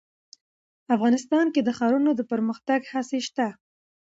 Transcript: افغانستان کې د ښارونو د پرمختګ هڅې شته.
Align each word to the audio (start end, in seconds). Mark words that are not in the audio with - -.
افغانستان 0.95 1.45
کې 1.53 1.61
د 1.63 1.69
ښارونو 1.77 2.11
د 2.15 2.21
پرمختګ 2.31 2.79
هڅې 2.93 3.19
شته. 3.27 3.47